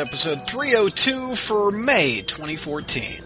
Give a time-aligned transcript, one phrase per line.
[0.00, 3.20] This is episode 302 for May 2014.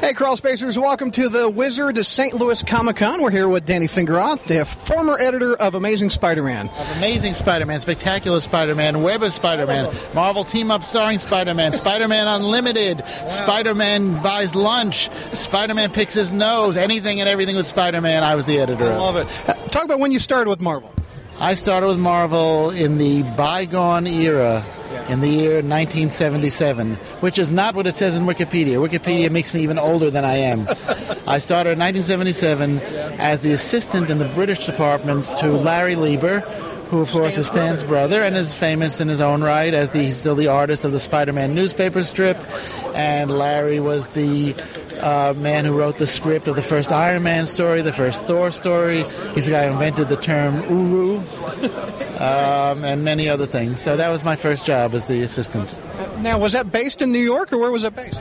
[0.00, 2.34] Hey, Crawl Spacers, welcome to the Wizard of St.
[2.34, 3.20] Louis Comic Con.
[3.20, 6.68] We're here with Danny Fingeroth, the former editor of Amazing Spider Man.
[6.68, 11.18] Of Amazing Spider Man, Spectacular Spider Man, Web of Spider Man, Marvel Team Up starring
[11.18, 17.18] Spider Man, Spider Man Unlimited, Spider Man buys lunch, Spider Man picks his nose, anything
[17.18, 18.98] and everything with Spider Man, I was the editor I of.
[18.98, 19.48] love it.
[19.48, 20.92] Uh, talk about when you started with Marvel.
[21.40, 24.64] I started with Marvel in the bygone era,
[25.08, 28.76] in the year 1977, which is not what it says in Wikipedia.
[28.76, 29.32] Wikipedia oh.
[29.32, 30.66] makes me even older than I am.
[31.26, 32.80] I started in 1977
[33.18, 36.40] as the assistant in the British department to Larry Lieber,
[36.90, 40.02] who of course is Stan's brother and is famous in his own right as the,
[40.02, 42.38] he's still the artist of the Spider-Man newspaper strip.
[42.94, 44.54] And Larry was the
[45.00, 48.50] uh, man who wrote the script of the first Iron Man story, the first Thor
[48.52, 49.04] story.
[49.34, 51.18] He's the guy who invented the term Uru,
[52.18, 53.80] um, and many other things.
[53.80, 55.72] So that was my first job as the assistant.
[55.98, 58.20] Uh, now, was that based in New York, or where was it based?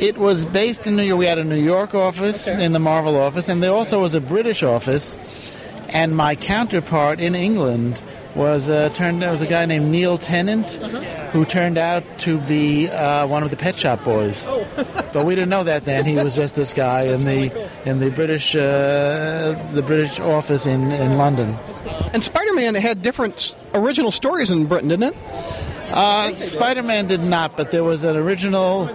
[0.00, 1.18] It was based in New York.
[1.18, 2.64] We had a New York office Okay.
[2.64, 5.16] in the Marvel office, and there also was a British office.
[5.94, 8.02] And my counterpart in England
[8.34, 10.70] was uh, turned was a guy named Neil Tennant,
[11.32, 14.44] who turned out to be uh, one of the Pet Shop Boys.
[15.12, 16.06] but we didn't know that then.
[16.06, 20.90] He was just this guy in the in the British uh, the British office in
[20.90, 21.56] in London.
[22.12, 25.16] And Spider Man had different original stories in Britain, didn't it?
[25.92, 28.88] Uh, Spider-Man did not, but there was an original.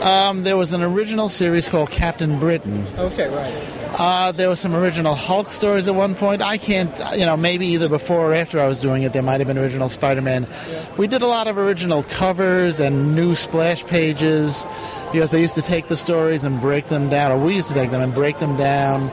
[0.00, 2.84] Um, there was an original series called Captain Britain.
[2.98, 3.79] Okay, right.
[3.92, 6.42] Uh, there were some original Hulk stories at one point.
[6.42, 9.40] I can't, you know, maybe either before or after I was doing it, there might
[9.40, 10.46] have been original Spider-Man.
[10.96, 14.64] We did a lot of original covers and new splash pages
[15.12, 17.74] because they used to take the stories and break them down, or we used to
[17.74, 19.10] take them and break them down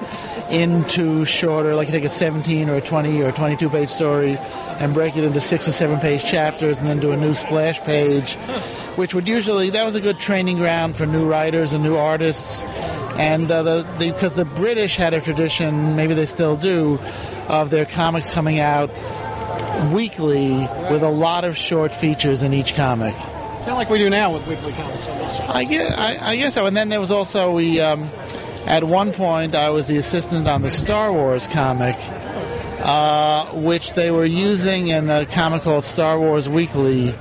[0.49, 4.37] into shorter, like you take a 17 or a 20 or a 22 page story
[4.79, 7.81] and break it into six or seven page chapters and then do a new splash
[7.81, 8.35] page,
[8.95, 12.61] which would usually, that was a good training ground for new writers and new artists.
[13.17, 16.99] And uh, the, the, because the British had a tradition, maybe they still do,
[17.47, 18.89] of their comics coming out
[19.93, 20.49] weekly
[20.91, 23.15] with a lot of short features in each comic.
[23.15, 25.07] Kind of like we do now with weekly comics.
[25.39, 26.65] I guess, I, I guess so.
[26.65, 27.79] And then there was also we.
[27.79, 28.09] Um,
[28.65, 31.95] at one point, I was the assistant on the Star Wars comic,
[32.81, 37.15] uh, which they were using in a comic called Star Wars Weekly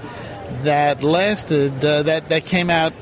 [0.62, 1.84] that lasted.
[1.84, 2.92] Uh, that that came out.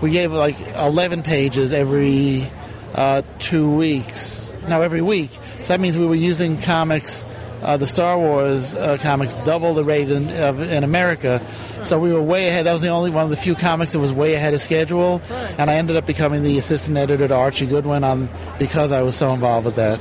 [0.00, 2.50] We gave like 11 pages every
[2.94, 4.54] uh, two weeks.
[4.68, 5.30] Now every week.
[5.62, 7.26] So that means we were using comics.
[7.62, 11.46] Uh, the Star Wars uh, comics double the rate in, of, in America,
[11.84, 12.66] so we were way ahead.
[12.66, 15.22] That was the only one of the few comics that was way ahead of schedule,
[15.58, 19.14] and I ended up becoming the assistant editor to Archie Goodwin on because I was
[19.14, 20.00] so involved with that.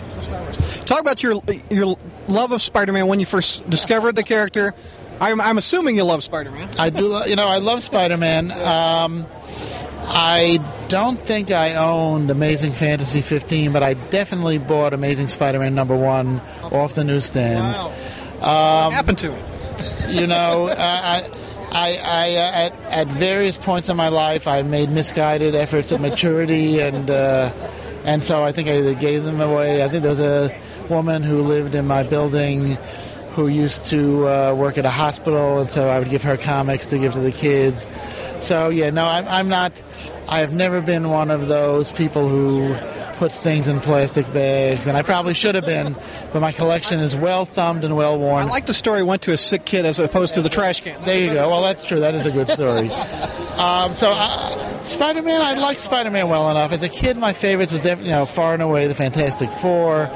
[0.88, 4.74] Talk about your your love of Spider Man when you first discovered the character.
[5.20, 6.68] I'm, I'm assuming you love Spider Man.
[6.80, 8.50] I do, you know, I love Spider-Man.
[8.50, 9.28] Um,
[10.04, 15.96] I don't think I owned Amazing Fantasy 15, but I definitely bought Amazing Spider-Man number
[15.96, 17.64] one off the newsstand.
[17.64, 17.88] Wow.
[17.88, 19.44] Um, What happened to it?
[20.10, 21.30] you know, I,
[21.72, 26.02] I, I uh, at, at various points in my life, I made misguided efforts at
[26.02, 27.52] maturity, and uh,
[28.04, 29.84] and so I think I either gave them away.
[29.84, 32.78] I think there was a woman who lived in my building
[33.36, 36.88] who used to uh, work at a hospital, and so I would give her comics
[36.88, 37.88] to give to the kids.
[38.42, 39.82] So yeah, no, I'm, I'm not.
[40.28, 42.76] I have never been one of those people who
[43.22, 45.96] puts things in plastic bags, and I probably should have been,
[46.34, 48.46] but my collection is well thumbed and well worn.
[48.46, 51.04] I like the story went to a sick kid as opposed to the trash can.
[51.04, 51.52] There you go.
[51.52, 52.00] Well, that's true.
[52.00, 52.92] That is a good story.
[53.52, 56.72] Um, so, uh, Spider-Man, I liked Spider-Man well enough.
[56.72, 60.10] As a kid, my favorites was you know, far and away the Fantastic Four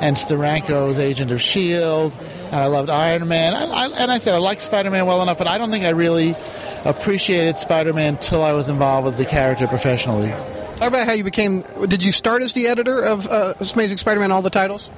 [0.00, 2.16] and Steranko's Agent of Shield.
[2.44, 3.54] And I loved Iron Man.
[3.54, 5.90] I, I, and I said I liked Spider-Man well enough, but I don't think I
[5.90, 6.36] really
[6.84, 10.28] appreciated Spider-Man till I was involved with the character professionally.
[10.28, 11.62] Talk about how you became.
[11.86, 14.90] Did you start as the editor of uh, Amazing Spider Man, all the titles?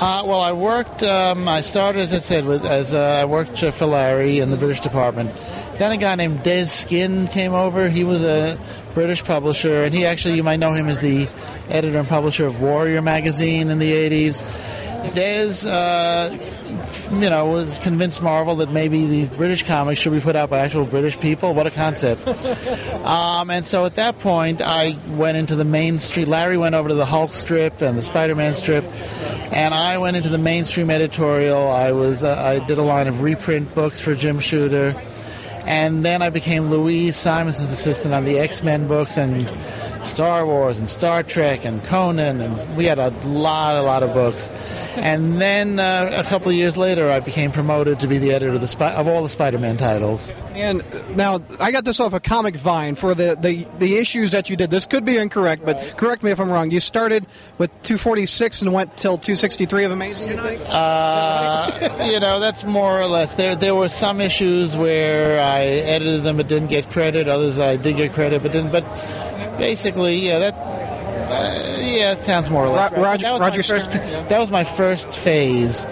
[0.00, 1.02] Uh, well, I worked.
[1.02, 4.56] Um, I started, as I said, with as uh, I worked for Larry in the
[4.56, 5.32] British department.
[5.78, 7.88] Then a guy named Dez Skinn came over.
[7.88, 8.60] He was a
[8.94, 11.28] British publisher, and he actually, you might know him as the
[11.68, 14.42] editor and publisher of Warrior magazine in the 80s.
[15.14, 16.57] Dez, uh,
[17.12, 20.60] you know, was convinced Marvel that maybe these British comics should be put out by
[20.60, 21.54] actual British people.
[21.54, 22.26] What a concept!
[23.04, 26.28] um, and so at that point, I went into the mainstream.
[26.28, 28.84] Larry went over to the Hulk strip and the Spider-Man strip,
[29.52, 31.68] and I went into the mainstream editorial.
[31.68, 35.00] I was, uh, I did a line of reprint books for Jim Shooter.
[35.64, 39.46] And then I became Louise Simonson's assistant on the X Men books and
[40.04, 44.14] Star Wars and Star Trek and Conan, and we had a lot, a lot of
[44.14, 44.48] books.
[44.96, 48.54] And then uh, a couple of years later, I became promoted to be the editor
[48.54, 50.32] of, the of all the Spider-Man titles.
[50.54, 50.82] And
[51.16, 54.56] now I got this off of Comic Vine for the, the, the issues that you
[54.56, 54.70] did.
[54.70, 56.70] This could be incorrect, but correct me if I'm wrong.
[56.70, 57.26] You started
[57.58, 60.62] with 246 and went till 263 of Amazing, you think?
[60.64, 63.36] Uh, you know, that's more or less.
[63.36, 67.28] There there were some issues where I edited them but didn't get credit.
[67.28, 68.70] Others I did get credit but didn't.
[68.70, 68.84] But
[69.58, 70.54] basically, yeah, that.
[71.30, 72.92] Uh, yeah, it sounds more or less.
[72.92, 75.84] Ro- Roger- that, was Roger my first, that was my first phase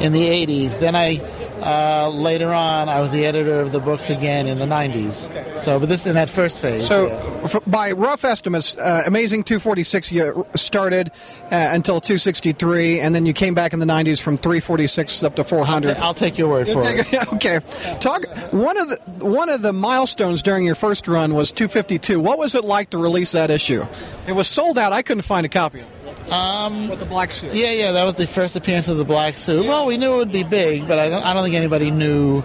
[0.00, 0.80] in the 80s.
[0.80, 1.16] Then I,
[1.62, 5.60] uh, later on, I was the editor of the books again in the 90s.
[5.60, 6.86] So, but this in that first phase.
[6.86, 7.40] So, yeah.
[7.44, 11.10] f- by rough estimates, uh, Amazing 246 you started
[11.44, 15.44] uh, until 263, and then you came back in the 90s from 346 up to
[15.44, 15.96] 400.
[15.96, 17.14] I'll take your word for it.
[17.34, 17.60] okay.
[18.00, 18.24] Talk.
[18.52, 22.20] One of the one of the milestones during your first run was 252.
[22.20, 23.86] What was it like to release that issue?
[24.26, 24.92] It was sold out.
[24.92, 26.02] I couldn't find a copy of it.
[26.32, 27.52] Um, With the black suit.
[27.52, 29.66] Yeah, yeah, that was the first appearance of the black suit.
[29.66, 32.42] Well, we knew it would be big, but I don't, I don't think anybody knew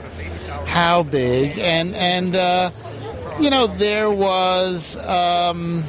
[0.66, 1.58] how big.
[1.58, 2.72] And and uh,
[3.40, 5.84] you know, there was um,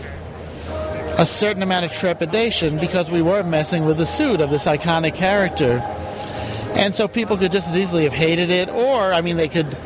[1.18, 5.14] a certain amount of trepidation because we were messing with the suit of this iconic
[5.14, 5.78] character,
[6.74, 9.76] and so people could just as easily have hated it, or I mean, they could.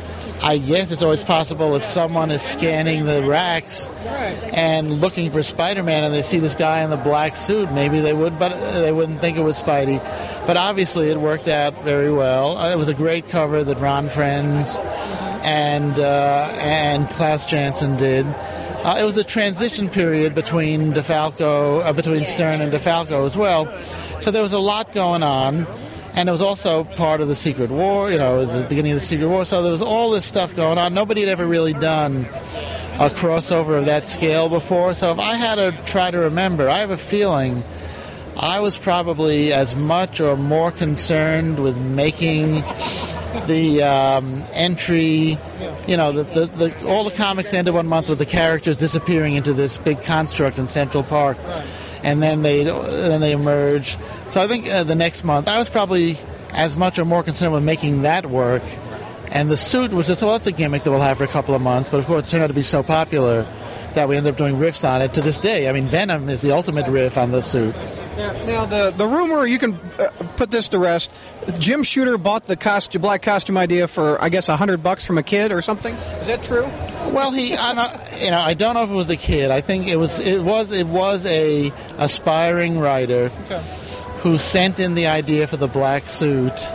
[0.41, 3.89] I guess it's always possible if someone is scanning the racks
[4.53, 8.13] and looking for Spider-Man and they see this guy in the black suit, maybe they
[8.13, 8.49] would, but
[8.81, 9.99] they wouldn't think it was Spidey.
[10.45, 12.57] But obviously, it worked out very well.
[12.57, 14.77] Uh, It was a great cover that Ron Frenz
[15.43, 18.25] and uh, and Klaus Janson did.
[18.25, 23.73] Uh, it was a transition period between DeFalco, uh, between Stern and DeFalco as well.
[24.19, 25.67] So there was a lot going on.
[26.15, 28.91] And it was also part of the Secret War, you know, it was the beginning
[28.91, 29.45] of the Secret War.
[29.45, 30.93] So there was all this stuff going on.
[30.93, 34.93] Nobody had ever really done a crossover of that scale before.
[34.93, 37.63] So if I had to try to remember, I have a feeling
[38.37, 42.63] I was probably as much or more concerned with making
[43.47, 45.37] the um, entry,
[45.87, 49.35] you know, the, the, the, all the comics ended one month with the characters disappearing
[49.35, 51.37] into this big construct in Central Park,
[52.03, 53.97] and then they then they emerge.
[54.27, 56.17] So I think uh, the next month I was probably
[56.51, 58.63] as much or more concerned with making that work.
[59.31, 61.55] And the suit was just, well, it's a gimmick that we'll have for a couple
[61.55, 63.47] of months, but of course it turned out to be so popular
[63.95, 65.67] that we ended up doing riffs on it to this day.
[65.67, 67.75] I mean, Venom is the ultimate riff on the suit.
[68.17, 71.11] Now, now the the rumor you can uh, put this to rest.
[71.57, 75.17] Jim Shooter bought the costume, black costume idea for I guess a hundred bucks from
[75.17, 75.95] a kid or something.
[75.95, 76.65] Is that true?
[77.11, 77.55] Well, he,
[78.23, 79.51] you know, I don't know if it was a kid.
[79.51, 83.29] I think it was, it was, it was a aspiring writer
[84.19, 86.65] who sent in the idea for the black suit,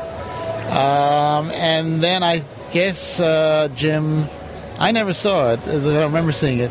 [0.71, 2.43] um, and then I
[2.73, 4.27] guess uh, Jim,
[4.79, 5.61] I never saw it.
[5.61, 6.71] I don't remember seeing it,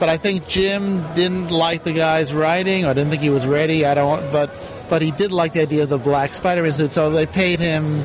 [0.00, 3.84] but I think Jim didn't like the guy's writing or didn't think he was ready.
[3.84, 4.50] I don't, but
[4.88, 8.02] but he did like the idea of the black Spider-Man suit, so they paid him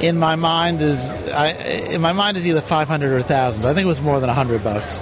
[0.00, 1.50] in my mind is I,
[1.92, 4.64] in my mind is either 500 or 1000 I think it was more than 100
[4.64, 5.00] bucks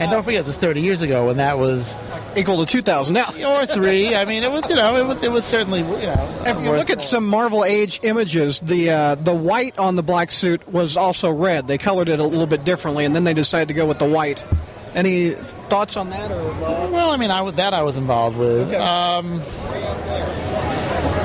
[0.00, 1.96] and don't forget it's 30 years ago when that was
[2.36, 3.30] Equal to two thousand now.
[3.30, 6.42] or three I mean it was you know it was it was certainly you know
[6.46, 10.30] If you look at some Marvel Age images, the uh, the white on the black
[10.30, 11.66] suit was also red.
[11.66, 14.08] They colored it a little bit differently, and then they decided to go with the
[14.08, 14.44] white.
[14.94, 16.30] Any thoughts on that?
[16.30, 16.44] Or
[16.90, 19.34] well I mean I, that I was involved with um,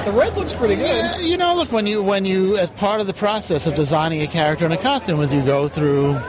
[0.05, 0.87] the red looks pretty good.
[0.87, 4.21] Yeah, you know, look when you when you as part of the process of designing
[4.21, 6.19] a character in a costume is you go through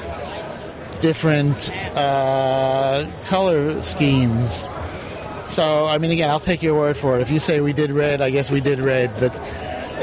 [1.00, 4.66] different uh, color schemes.
[5.46, 7.22] So I mean, again, I'll take your word for it.
[7.22, 9.38] If you say we did red, I guess we did red, but.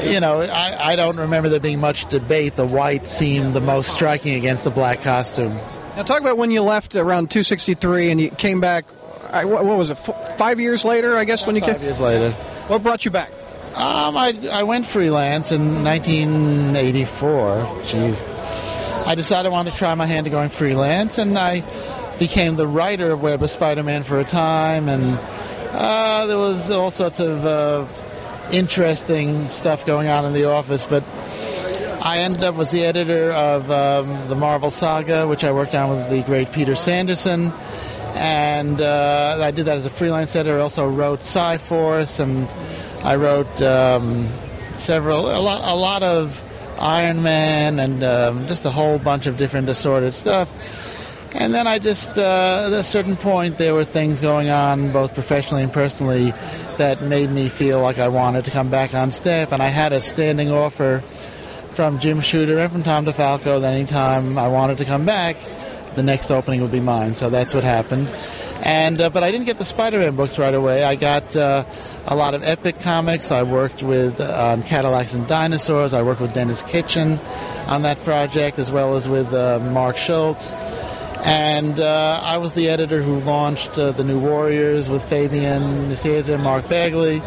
[0.02, 2.56] You know, I, I don't remember there being much debate.
[2.56, 5.54] The white seemed the most striking against the black costume.
[5.54, 8.86] Now talk about when you left around 263 and you came back.
[9.30, 9.98] I, what, what was it?
[10.08, 11.84] F- five years later, I guess when you Five came.
[11.84, 12.32] years later.
[12.68, 13.30] What brought you back?
[13.74, 17.56] Um, I, I went freelance in 1984.
[17.84, 18.31] Jeez.
[19.04, 21.64] I decided I wanted to try my hand at going freelance, and I
[22.18, 25.18] became the writer of Web of Spider-Man for a time, and
[25.72, 27.84] uh, there was all sorts of uh,
[28.52, 31.02] interesting stuff going on in the office, but
[32.00, 35.90] I ended up was the editor of um, the Marvel Saga, which I worked on
[35.90, 37.52] with the great Peter Sanderson,
[38.14, 40.58] and uh, I did that as a freelance editor.
[40.58, 42.48] I also wrote Psi-Force, and
[43.02, 44.28] I wrote um,
[44.74, 46.42] several, a lot, a lot of
[46.82, 50.52] Iron Man, and um, just a whole bunch of different assorted stuff.
[51.34, 55.14] And then I just, uh, at a certain point, there were things going on, both
[55.14, 56.32] professionally and personally,
[56.78, 59.52] that made me feel like I wanted to come back on staff.
[59.52, 61.02] And I had a standing offer
[61.70, 65.36] from Jim Shooter and from Tom DeFalco that anytime I wanted to come back,
[65.94, 67.14] the next opening would be mine.
[67.14, 68.08] So that's what happened.
[68.62, 70.84] And uh, but I didn't get the Spider-Man books right away.
[70.84, 71.64] I got uh,
[72.06, 73.32] a lot of Epic comics.
[73.32, 75.94] I worked with um, Cadillacs and Dinosaurs.
[75.94, 77.18] I worked with Denis Kitchen
[77.66, 80.54] on that project, as well as with uh, Mark Schultz.
[81.24, 86.34] And uh, I was the editor who launched uh, the New Warriors with Fabian Nicieza
[86.34, 87.20] and Mark Bagley,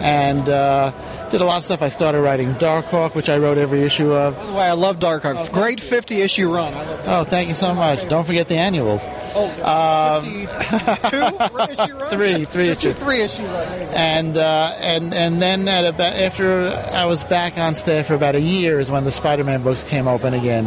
[0.00, 0.92] and uh,
[1.30, 1.82] did a lot of stuff.
[1.82, 4.36] I started writing Darkhawk, which I wrote every issue of.
[4.36, 5.52] By the way, I love Darkhawk.
[5.52, 6.72] Great 50 issue run.
[7.06, 8.08] Oh, thank you so much.
[8.08, 9.04] Don't forget the annuals.
[9.34, 11.16] Oh, Um, 52
[11.82, 12.10] issue run?
[12.10, 12.92] Three, three issue.
[12.92, 13.68] Three issue run.
[13.68, 13.92] There you go.
[13.92, 18.34] and uh, and and then at about after I was back on staff for about
[18.34, 20.66] a year is when the Spider-Man books came open again,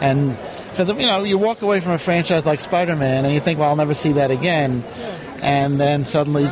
[0.00, 0.36] and
[0.70, 3.68] because you know you walk away from a franchise like Spider-Man and you think, well,
[3.70, 4.82] I'll never see that again,
[5.42, 6.44] and then suddenly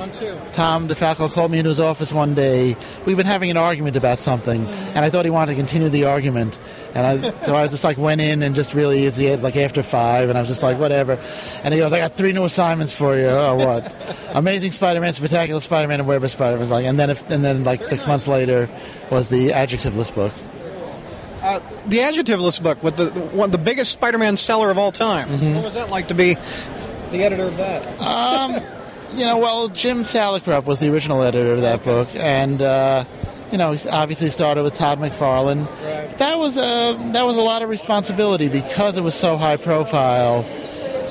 [0.53, 2.77] Tom DeFalco called me into his office one day.
[3.07, 6.05] We've been having an argument about something, and I thought he wanted to continue the
[6.07, 6.59] argument.
[6.95, 9.83] And I, so I just like went in and just really, it's the- like after
[9.85, 11.21] five, and I was just like, whatever.
[11.63, 13.27] And he goes, I got three new assignments for you.
[13.29, 13.95] Oh, what?
[14.35, 16.69] Amazing Spider-Man, Spectacular Spider-Man, and Web of Spider-Man.
[16.69, 18.69] Like, and then, if, and then like six months later
[19.11, 20.33] was the adjectiveless book.
[21.43, 25.29] Uh, the Adjectiveless book with the, the one the biggest Spider-Man seller of all time.
[25.31, 25.55] Mhm.
[25.55, 26.35] What was that like to be
[27.13, 27.83] the editor of that?
[27.99, 28.61] Um,
[29.13, 33.05] you know, well, Jim Salicrup was the original editor of that book, and uh,
[33.51, 35.67] you know, he obviously started with Todd McFarlane.
[35.67, 36.19] Right.
[36.19, 40.45] That was a that was a lot of responsibility because it was so high profile.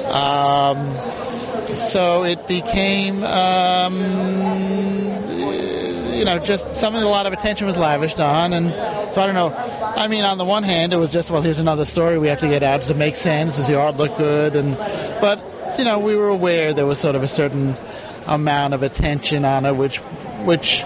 [0.05, 3.95] Um, so it became, um,
[6.15, 8.71] you know, just something a lot of attention was lavished on, and
[9.13, 9.53] so I don't know.
[9.55, 12.39] I mean, on the one hand, it was just well, here's another story we have
[12.39, 12.89] to get out.
[12.89, 13.57] It make sense?
[13.57, 14.55] Does the art look good?
[14.55, 15.48] And but
[15.79, 17.75] you know, we were aware there was sort of a certain
[18.27, 19.97] amount of attention on it, which
[20.43, 20.83] which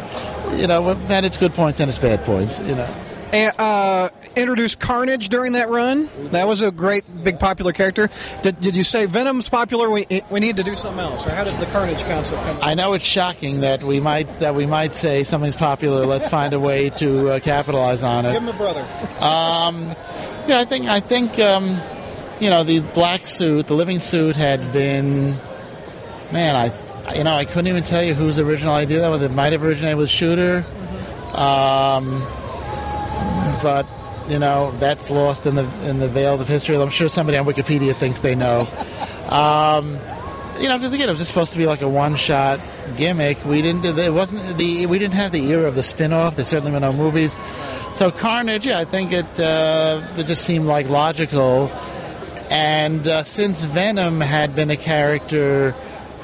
[0.53, 2.59] you know had its good points and its bad points.
[2.59, 2.95] You know.
[3.33, 6.07] And, uh, introduced Carnage during that run.
[6.31, 8.12] That was a great, big, popular character.
[8.43, 9.89] Did, did you say Venom's popular?
[9.89, 12.59] We we need to do something else, or how did the Carnage concept come?
[12.62, 16.05] I know it's shocking that we might that we might say something's popular.
[16.05, 18.33] Let's find a way to uh, capitalize on it.
[18.33, 18.81] Give him a brother.
[19.19, 19.95] Um,
[20.47, 21.75] yeah, I think I think um,
[22.39, 25.31] you know the black suit, the living suit, had been
[26.31, 26.55] man.
[26.55, 29.21] I you know I couldn't even tell you whose original idea that was.
[29.21, 30.65] It might have originated with Shooter,
[31.33, 32.21] um,
[33.61, 33.87] but
[34.27, 36.75] you know that's lost in the in the veils of history.
[36.75, 38.67] I'm sure somebody on Wikipedia thinks they know.
[39.29, 39.99] Um,
[40.59, 42.59] you know, because again, it was just supposed to be like a one-shot
[42.95, 43.43] gimmick.
[43.43, 43.85] We didn't.
[43.85, 44.85] It wasn't the.
[44.85, 46.35] We didn't have the era of the spin-off.
[46.35, 47.35] There certainly were no movies.
[47.93, 49.39] So Carnage, yeah, I think it.
[49.39, 51.71] Uh, it just seemed like logical.
[52.50, 55.75] And uh, since Venom had been a character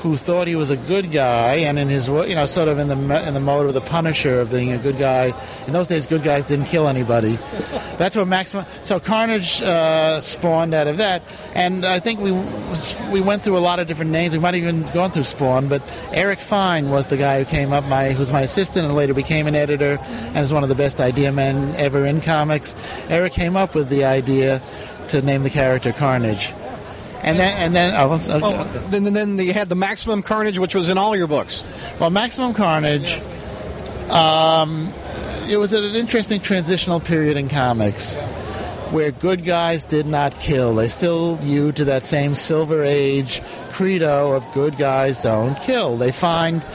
[0.02, 2.88] who thought he was a good guy, and in his, you know, sort of in
[2.88, 5.34] the in the mode of the Punisher of being a good guy.
[5.68, 7.36] In those days, good guys didn't kill anybody.
[7.98, 8.66] That's what Maximum.
[8.84, 11.24] So Carnage uh, spawned out of that,
[11.54, 12.32] and I think we
[13.12, 14.34] we went through a lot of different names.
[14.34, 15.82] We might have even gone through Spawn, but
[16.14, 19.48] Eric Fein was the guy who came up, my who's my assistant, and later became
[19.48, 22.74] an editor, and is one of the best idea men ever in comics.
[23.10, 24.64] Eric came up with the idea
[25.10, 26.52] to name the character Carnage,
[27.24, 28.42] and then and then oh, sorry.
[28.44, 31.64] Oh, then, then, you had the Maximum Carnage, which was in all your books.
[32.00, 33.20] Well, Maximum Carnage,
[34.10, 34.94] um,
[35.50, 38.18] it was at an interesting transitional period in comics
[38.92, 40.76] where good guys did not kill.
[40.76, 45.98] They still hewed to that same Silver Age credo of good guys don't kill.
[45.98, 46.66] They find,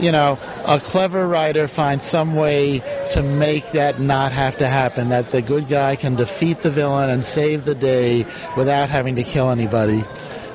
[0.00, 5.08] you know, a clever writer finds some way to make that not have to happen,
[5.10, 8.26] that the good guy can defeat the villain and save the day
[8.56, 10.04] without having to kill anybody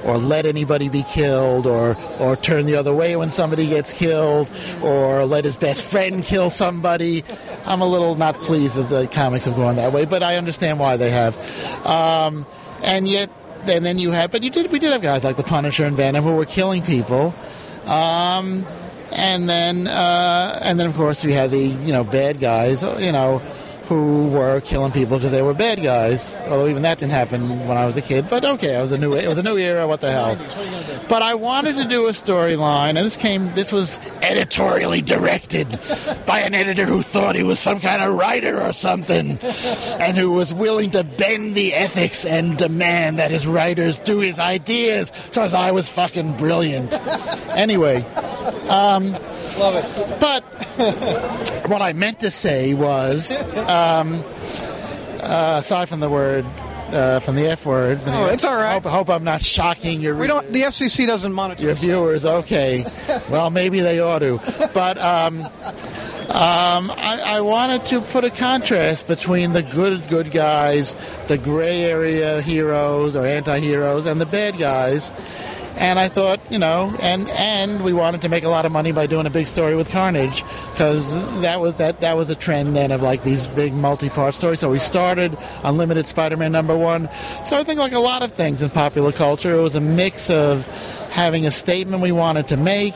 [0.03, 4.49] or let anybody be killed or or turn the other way when somebody gets killed
[4.81, 7.23] or let his best friend kill somebody.
[7.65, 10.79] I'm a little not pleased that the comics have gone that way but i understand
[10.79, 11.37] why they have.
[11.85, 12.45] Um,
[12.83, 13.29] and yet
[13.67, 15.95] and then you have but you did we did have guys like the punisher and
[15.95, 17.33] venom who were killing people.
[17.85, 18.65] Um,
[19.11, 23.11] and then uh, and then of course we had the you know bad guys you
[23.11, 23.41] know
[23.91, 26.37] who were killing people because they were bad guys.
[26.47, 28.29] Although even that didn't happen when I was a kid.
[28.29, 29.85] But okay, it was a new it was a new era.
[29.85, 30.37] What the hell?
[31.09, 33.53] But I wanted to do a storyline, and this came.
[33.53, 35.77] This was editorially directed
[36.25, 39.37] by an editor who thought he was some kind of writer or something,
[39.99, 44.39] and who was willing to bend the ethics and demand that his writers do his
[44.39, 46.93] ideas because I was fucking brilliant.
[47.49, 48.05] Anyway,
[48.69, 49.11] um,
[49.59, 50.19] Love it.
[50.21, 50.43] but
[51.67, 53.31] what I meant to say was,
[53.81, 54.23] um,
[55.21, 56.45] uh, aside from the word,
[56.91, 58.73] uh, from the F word, Oh, it's all right.
[58.73, 60.51] Hope, hope I'm not shocking your We don't.
[60.51, 61.65] The FCC doesn't monitor.
[61.65, 62.25] your viewers.
[62.25, 62.85] Okay,
[63.29, 64.39] well maybe they ought to,
[64.73, 70.95] but um, um, I, I wanted to put a contrast between the good good guys,
[71.27, 75.11] the gray area heroes or anti-heroes, and the bad guys.
[75.75, 78.91] And I thought, you know, and and we wanted to make a lot of money
[78.91, 82.75] by doing a big story with Carnage, because that was that that was a trend
[82.75, 84.59] then of like these big multi-part stories.
[84.59, 87.09] So we started Unlimited Spider-Man number one.
[87.45, 90.29] So I think like a lot of things in popular culture, it was a mix
[90.29, 90.67] of
[91.09, 92.95] having a statement we wanted to make,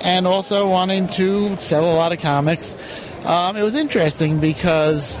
[0.00, 2.74] and also wanting to sell a lot of comics.
[3.24, 5.18] Um, it was interesting because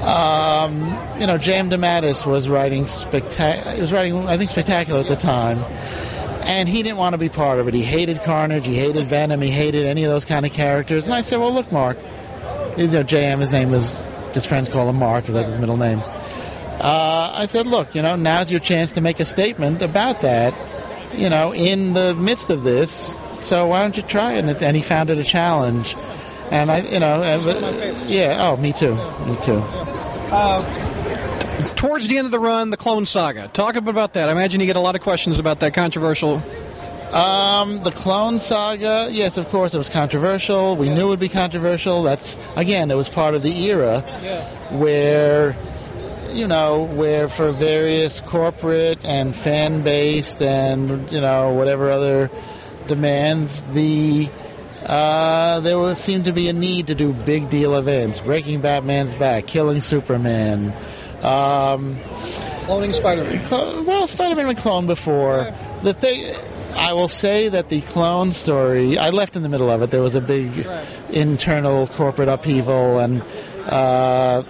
[0.00, 0.80] um,
[1.20, 1.70] you know, J.M.
[1.70, 3.80] DeMatteis was writing spectacular.
[3.80, 5.58] Was writing, I think, spectacular at the time,
[6.48, 7.74] and he didn't want to be part of it.
[7.74, 11.06] He hated Carnage, he hated Venom, he hated any of those kind of characters.
[11.06, 11.98] And I said, well, look, Mark,
[12.76, 13.40] you know, J.M.
[13.40, 14.02] His name is
[14.32, 16.00] his friends call him Mark because that's his middle name.
[16.00, 20.54] Uh, I said, look, you know, now's your chance to make a statement about that.
[21.14, 24.62] You know, in the midst of this, so why don't you try it?
[24.62, 25.96] And he found it a challenge.
[26.50, 28.48] And I, you know, uh, yeah.
[28.48, 28.94] Oh, me too.
[28.94, 29.58] Me too.
[30.30, 30.87] Uh,
[31.76, 33.48] towards the end of the run, the Clone Saga.
[33.48, 34.28] Talk about that.
[34.28, 36.42] I imagine you get a lot of questions about that controversial.
[37.12, 40.76] Um, the Clone Saga, yes, of course, it was controversial.
[40.76, 42.02] We knew it would be controversial.
[42.02, 44.00] That's again, it was part of the era
[44.70, 45.56] where,
[46.32, 52.30] you know, where for various corporate and fan-based and you know whatever other
[52.88, 54.28] demands, the
[54.84, 59.14] uh, there would seem to be a need to do big deal events, breaking Batman's
[59.14, 60.74] back, killing Superman.
[61.22, 61.96] Um,
[62.66, 63.86] Cloning Spider-Man.
[63.86, 65.54] well, Spider-Man was cloned before.
[65.82, 66.34] The thing,
[66.76, 69.90] I will say that the clone story, I left in the middle of it.
[69.90, 70.86] There was a big right.
[71.10, 73.22] internal corporate upheaval, and
[73.66, 74.42] uh,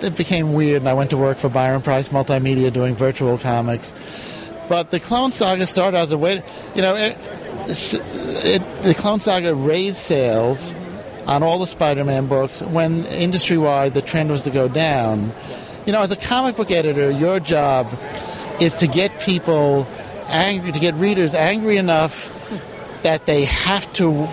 [0.00, 0.82] it became weird.
[0.82, 3.92] And I went to work for Byron Preiss Multimedia doing virtual comics.
[4.68, 6.42] But the Clone Saga started as a way,
[6.74, 7.18] you know, it,
[7.66, 10.72] it, the Clone Saga raised sales
[11.26, 15.32] on all the Spider-Man books when industry-wide the trend was to go down.
[15.86, 17.88] You know, as a comic book editor, your job
[18.60, 19.86] is to get people
[20.26, 22.28] angry, to get readers angry enough
[23.02, 24.26] that they have to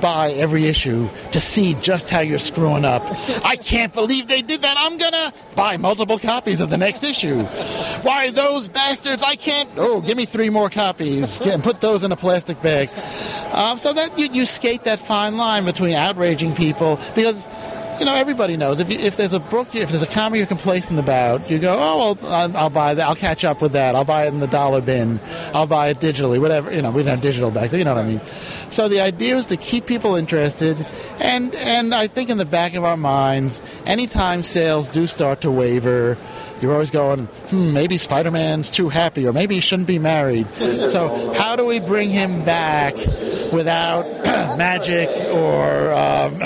[0.00, 3.02] buy every issue to see just how you're screwing up.
[3.44, 4.76] I can't believe they did that.
[4.78, 7.42] I'm gonna buy multiple copies of the next issue.
[7.42, 9.22] Why those bastards?
[9.22, 9.68] I can't.
[9.76, 12.90] Oh, give me three more copies and put those in a plastic bag.
[13.52, 17.46] Um, so that you, you skate that fine line between outraging people because
[17.98, 20.46] you know, everybody knows if you, if there's a book, if there's a comic you're
[20.46, 23.06] complacent about, you go, oh, well, I'll, I'll, buy that.
[23.08, 23.94] I'll catch up with that.
[23.94, 25.20] I'll buy it in the dollar bin.
[25.52, 26.72] I'll buy it digitally, whatever.
[26.72, 27.78] You know, we didn't have digital back then.
[27.78, 28.20] You know what I mean?
[28.70, 30.86] So the idea is to keep people interested,
[31.18, 35.50] and and I think in the back of our minds, anytime sales do start to
[35.50, 36.18] waver,
[36.60, 40.46] you're always going, hmm, maybe Spider-Man's too happy, or maybe he shouldn't be married.
[40.88, 42.96] So how do we bring him back
[43.52, 44.04] without
[44.58, 46.42] magic or um,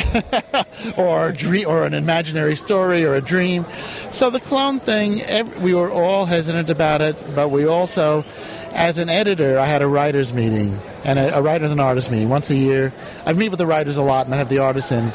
[0.96, 3.66] or dream or an imaginary story or a dream?
[4.12, 5.22] So the clone thing,
[5.62, 8.24] we were all hesitant about it, but we also,
[8.72, 12.28] as an editor, I had a writers meeting and a, a writers and artists meeting
[12.28, 12.92] once a year.
[13.24, 15.12] I meet with the writers a lot, and I have the artists in.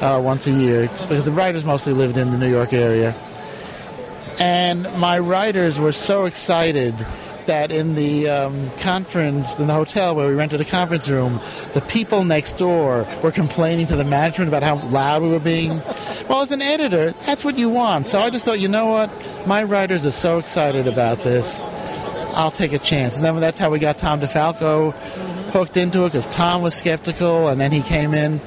[0.00, 3.14] Uh, once a year because the writers mostly lived in the New York area.
[4.40, 6.94] And my writers were so excited
[7.46, 11.40] that in the um, conference, in the hotel where we rented a conference room,
[11.74, 15.82] the people next door were complaining to the management about how loud we were being.
[16.28, 18.08] Well, as an editor, that's what you want.
[18.08, 19.46] So I just thought, you know what?
[19.46, 21.62] My writers are so excited about this.
[22.32, 23.16] I'll take a chance.
[23.16, 24.92] And then that's how we got Tom DeFalco
[25.50, 28.40] hooked into it because Tom was skeptical, and then he came in.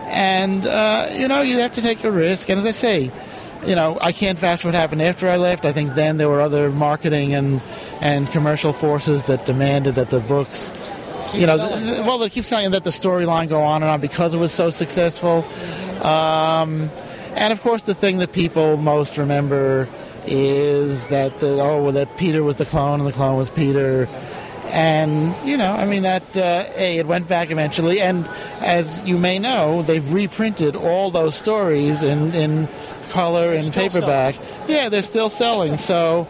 [0.00, 2.50] And, uh, you know, you have to take a risk.
[2.50, 3.10] And as I say,
[3.66, 5.64] you know, I can't vouch what happened after I left.
[5.64, 7.62] I think then there were other marketing and
[8.00, 10.72] and commercial forces that demanded that the books,
[11.34, 14.34] you know, th- well, they keep saying that the storyline go on and on because
[14.34, 15.44] it was so successful.
[16.02, 16.90] Um,
[17.34, 19.88] and of course, the thing that people most remember
[20.26, 24.08] is that the oh, well, that Peter was the clone and the clone was Peter.
[24.72, 28.28] And you know, I mean that uh, a it went back eventually, and
[28.60, 32.68] as you may know, they've reprinted all those stories in in
[33.10, 34.34] color and paperback.
[34.34, 34.70] Selling.
[34.70, 35.76] Yeah, they're still selling.
[35.76, 36.28] So,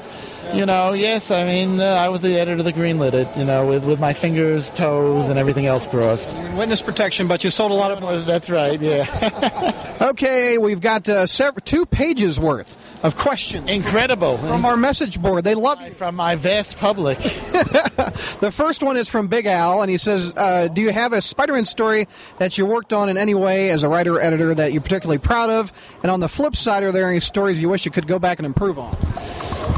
[0.54, 3.44] you know, yes, I mean, uh, I was the editor of that greenlit it, you
[3.44, 6.36] know, with, with my fingers, toes, and everything else crossed.
[6.54, 8.26] Witness protection, but you sold a lot of.
[8.26, 9.98] That's right, yeah.
[10.10, 13.70] okay, we've got uh, several, two pages worth of questions.
[13.70, 14.38] Incredible.
[14.38, 15.44] From our message board.
[15.44, 15.92] They love you.
[15.92, 17.18] From my vast public.
[17.18, 21.22] the first one is from Big Al, and he says, uh, Do you have a
[21.22, 22.08] Spider Man story
[22.38, 25.18] that you worked on in any way as a writer or editor that you're particularly
[25.18, 25.72] proud of?
[26.02, 28.38] And on the flip side, are there any stories you wish you could go back
[28.38, 28.96] and improve on?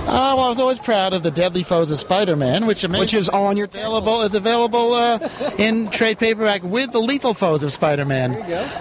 [0.05, 3.29] Uh, well, I was always proud of the Deadly Foes of Spider-Man, which, which is
[3.29, 8.33] on your available is available uh, in trade paperback with the Lethal Foes of Spider-Man.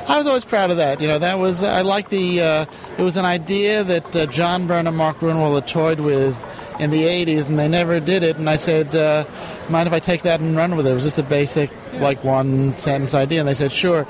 [0.08, 1.00] I was always proud of that.
[1.00, 2.42] You know, that was I like the.
[2.42, 2.66] Uh,
[2.98, 6.36] it was an idea that uh, John Byrne and Mark Gruenwald had toyed with
[6.80, 8.38] in the 80s, and they never did it.
[8.38, 9.26] And I said, uh,
[9.70, 10.92] mind if I take that and run with it?
[10.92, 14.08] It was just a basic, like one sentence idea, and they said, sure.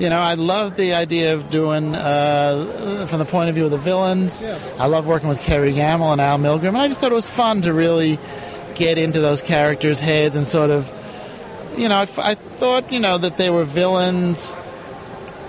[0.00, 3.70] You know, I love the idea of doing uh, from the point of view of
[3.70, 4.40] the villains.
[4.40, 4.58] Yeah.
[4.78, 7.28] I love working with Kerry Gammill and Al Milgrom, and I just thought it was
[7.28, 8.18] fun to really
[8.76, 10.90] get into those characters' heads and sort of,
[11.76, 14.56] you know, I, I thought, you know, that they were villains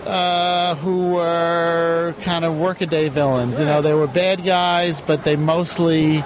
[0.05, 3.57] uh, who were kind of workaday villains.
[3.57, 6.21] You know, they were bad guys, but they mostly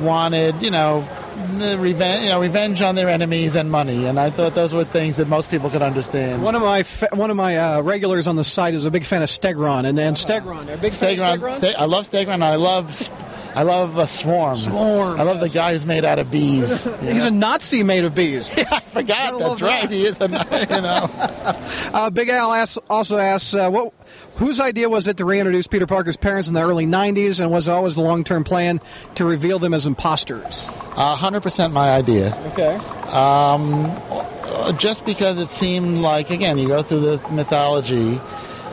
[0.00, 4.06] wanted, you know, the revenge, you know, revenge on their enemies and money.
[4.06, 6.42] And I thought those were things that most people could understand.
[6.42, 9.04] One of my fa- one of my uh, regulars on the site is a big
[9.04, 11.72] fan of Stegron, and and Stegron, a big fan Stegron, of Stegron.
[11.72, 12.42] Ste- I love Stegron.
[12.42, 13.14] I love, Sp-
[13.54, 14.56] I love a Swarm.
[14.56, 15.54] Swarm, I love the yes.
[15.54, 16.84] guy who's made out of bees.
[17.00, 18.52] He's a Nazi made of bees.
[18.64, 19.38] Yeah, I forgot.
[19.38, 19.82] That's right.
[19.82, 19.90] that.
[19.90, 20.20] He is.
[20.20, 20.28] A,
[20.74, 21.10] you know.
[21.92, 23.92] Uh, Big Al asks, also asks, uh, what,
[24.36, 27.68] whose idea was it to reintroduce Peter Parker's parents in the early 90s, and was
[27.68, 28.80] it always the long-term plan
[29.16, 30.64] to reveal them as imposters?
[30.64, 32.36] Hundred percent my idea.
[32.52, 32.76] Okay.
[33.08, 33.98] Um,
[34.78, 38.20] just because it seemed like, again, you go through the mythology,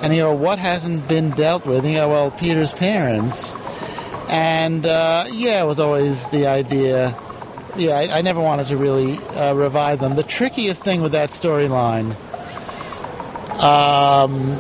[0.02, 1.80] and you go, what hasn't been dealt with?
[1.80, 3.56] And you go, well, Peter's parents,
[4.32, 7.16] and uh, yeah, it was always the idea.
[7.76, 10.16] Yeah, I, I never wanted to really uh, revive them.
[10.16, 12.16] The trickiest thing with that storyline
[13.62, 14.60] um,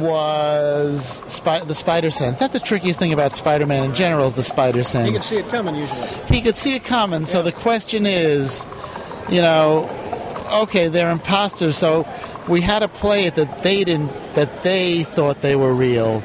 [0.00, 2.38] was spi- the spider sense.
[2.38, 5.38] That's the trickiest thing about Spider-Man in general is the spider sense You can see
[5.38, 6.06] it coming usually.
[6.28, 7.26] he could see it coming.
[7.26, 8.64] So the question is,
[9.28, 9.88] you know,
[10.62, 12.06] okay, they're imposters, so
[12.48, 16.22] we had to play it that they didn't, that they thought they were real.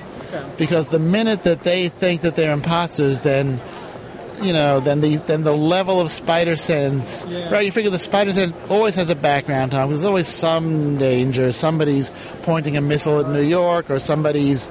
[0.58, 3.62] Because the minute that they think that they're imposters, then.
[4.42, 7.52] You know, then the then the level of spider sense, Yeah.
[7.54, 7.64] right?
[7.66, 9.90] You figure the spider sense always has a background time.
[9.90, 11.54] There's always some danger.
[11.54, 14.70] Somebody's pointing a missile at New York, or somebody's,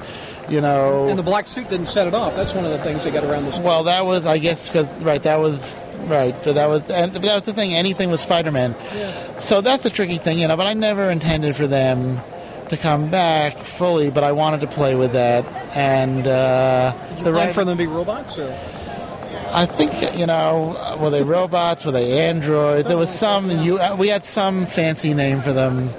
[0.50, 2.34] you know, And the black suit didn't set it off.
[2.34, 3.60] That's one of the things they got around this.
[3.60, 6.34] well, that was, I guess, because right, that was right.
[6.42, 7.72] But that was, and that was the thing.
[7.72, 8.74] Anything with Spider-Man.
[8.94, 9.38] Yeah.
[9.38, 10.56] So that's the tricky thing, you know.
[10.56, 12.20] But I never intended for them
[12.72, 15.44] to come back fully, but I wanted to play with that.
[15.76, 18.38] And uh, the right, for them to be robots?
[18.38, 18.50] Or?
[19.54, 21.84] I think, you know, were they robots?
[21.84, 22.88] Were they androids?
[22.88, 23.50] There was some.
[23.50, 25.90] You, uh, we had some fancy name for them.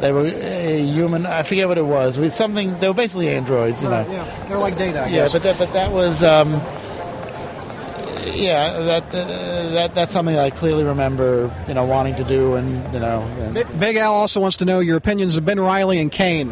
[0.00, 1.26] They were uh, human.
[1.26, 2.18] I forget what it was.
[2.18, 2.74] We something.
[2.74, 3.98] They were basically androids, you know.
[3.98, 5.02] Right, yeah, they're like data.
[5.02, 5.32] I Yeah, guess.
[5.32, 6.60] but that, but that was, um,
[8.34, 12.92] yeah, that, uh, that that's something I clearly remember, you know, wanting to do, and
[12.92, 15.98] you know, and, Big, Big Al also wants to know your opinions of Ben Reilly
[16.00, 16.50] and Kaine.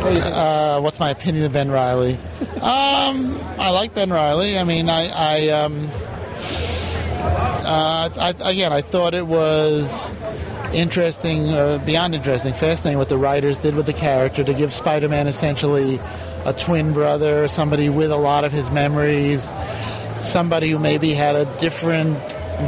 [0.00, 2.14] uh, what's my opinion of Ben Reilly?
[2.60, 4.58] Um, I like Ben Reilly.
[4.58, 5.88] I mean, I, I, um,
[7.22, 10.10] uh, I, again, I thought it was
[10.72, 15.26] interesting, uh, beyond interesting, fascinating what the writers did with the character to give Spider-Man
[15.26, 16.00] essentially
[16.44, 19.50] a twin brother, somebody with a lot of his memories,
[20.20, 22.18] somebody who maybe had a different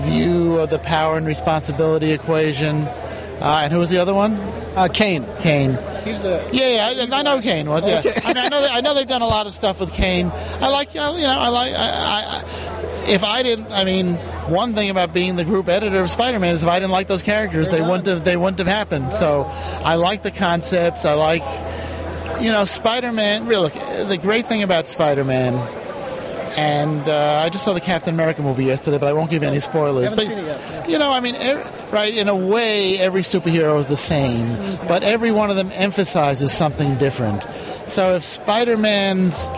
[0.04, 2.86] view of the power and responsibility equation.
[2.86, 4.34] Uh, and who was the other one?
[4.76, 5.26] Uh, Kaine.
[5.40, 5.72] Kaine.
[6.04, 6.48] He's the.
[6.52, 7.86] Yeah, yeah, I, I know Kaine was.
[7.86, 8.12] Yeah, Okay.
[8.24, 10.30] I mean, I know, they, I know they've done a lot of stuff with Kaine.
[10.32, 11.72] I like, you know, I like.
[11.72, 14.14] I, I, I, if I didn't, I mean,
[14.46, 17.22] one thing about being the group editor of Spider-Man is if I didn't like those
[17.22, 19.12] characters, they They're wouldn't have, they wouldn't have happened.
[19.12, 21.04] So, I like the concepts.
[21.04, 21.42] I like,
[22.40, 23.46] you know, Spider-Man.
[23.46, 23.72] Really, look,
[24.08, 25.54] the great thing about Spider-Man.
[26.56, 29.48] And uh, I just saw the Captain America movie yesterday, but I won't give you
[29.48, 30.12] any spoilers.
[30.12, 30.86] But seen it yet, yeah.
[30.86, 32.14] you know, I mean, er, right?
[32.14, 36.96] In a way, every superhero is the same, but every one of them emphasizes something
[36.98, 37.46] different.
[37.86, 39.48] So if Spider-Man's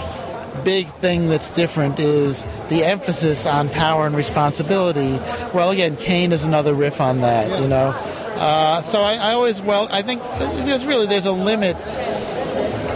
[0.64, 5.12] big thing that's different is the emphasis on power and responsibility,
[5.52, 7.60] well, again, Kaine is another riff on that.
[7.60, 11.76] You know, uh, so I, I always well, I think because really there's a limit.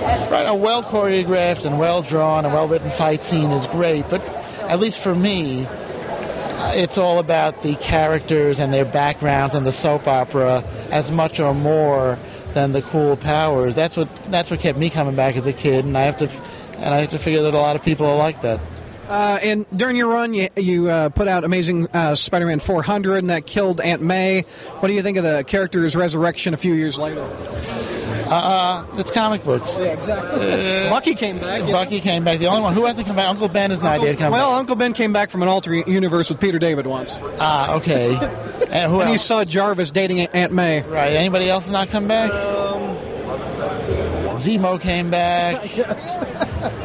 [0.09, 4.23] Right, a well choreographed and well drawn and well written fight scene is great, but
[4.62, 5.66] at least for me,
[6.75, 11.55] it's all about the characters and their backgrounds and the soap opera as much or
[11.55, 12.18] more
[12.55, 13.75] than the cool powers.
[13.75, 16.31] That's what that's what kept me coming back as a kid, and I have to
[16.77, 18.61] and I have to figure that a lot of people are like that.
[19.09, 23.31] Uh, and during your run, you, you uh, put out Amazing uh, Spider-Man 400, and
[23.31, 24.42] that killed Aunt May.
[24.42, 27.25] What do you think of the character's resurrection a few years later?
[28.30, 29.78] Uh, it's comic books.
[29.78, 30.86] Yeah, exactly.
[30.86, 31.62] Uh, Bucky came back.
[31.62, 31.72] yeah.
[31.72, 32.38] Bucky came back.
[32.38, 34.48] The only one who hasn't come back, Uncle Ben, is not yet come well, back.
[34.48, 38.14] Well, Uncle Ben came back from an alternate universe with Peter David once, Ah, okay.
[38.70, 40.82] and who and he saw Jarvis dating Aunt May.
[40.82, 41.14] Right.
[41.14, 42.30] Anybody else not come back?
[44.38, 45.64] Zemo came back.
[45.76, 46.14] Yes.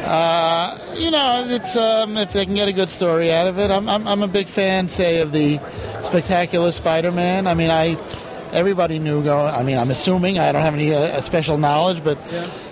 [0.04, 3.70] Uh, you know, it's um, if they can get a good story out of it.
[3.70, 5.58] I'm, I'm I'm a big fan, say, of the
[6.02, 7.46] Spectacular Spider-Man.
[7.48, 7.96] I mean, I
[8.52, 9.52] everybody knew going.
[9.52, 12.18] I mean, I'm assuming I don't have any uh, special knowledge, but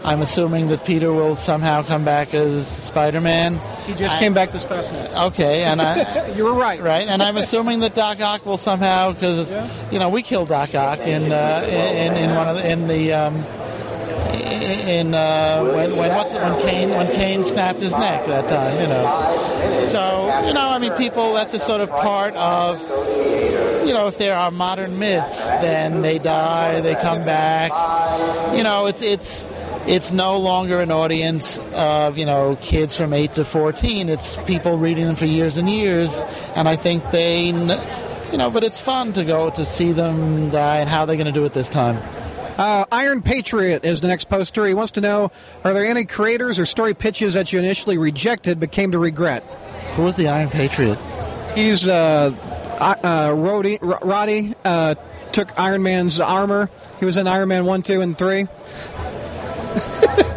[0.04, 3.60] I'm assuming that Peter will somehow come back as Spider-Man.
[3.86, 5.26] He just I- came back this past night.
[5.28, 6.28] Okay, and I.
[6.36, 6.80] you were right.
[6.80, 9.52] Right, and I'm assuming that Doc Ock will somehow, because
[9.92, 13.12] you know we killed Doc Ock in uh, in in one of the, in the
[13.12, 13.44] um,
[14.34, 18.80] in uh, when when what's it, when Kaine when Kaine snapped his neck that time,
[18.80, 19.84] you know.
[19.86, 22.80] So you know, I mean, people that's a sort of part of
[23.86, 27.70] you know if there are modern myths, then they die, they come back.
[28.56, 29.46] You know, it's it's
[29.86, 34.78] it's no longer an audience of you know kids from 8 to 14 it's people
[34.78, 36.20] reading them for years and years
[36.54, 40.78] and i think they you know but it's fun to go to see them die
[40.78, 42.00] and how they're going to do it this time
[42.56, 44.66] Uh, Iron Patriot is the next poster.
[44.66, 45.32] He wants to know:
[45.64, 49.42] Are there any creators or story pitches that you initially rejected but came to regret?
[49.92, 50.98] who was the iron patriot
[51.54, 52.34] He's uh,
[52.80, 54.94] uh, Rhodey, Rhodey uh,
[55.32, 56.70] took Iron Man's armor.
[56.98, 58.42] He was in Iron Man one, two, and three.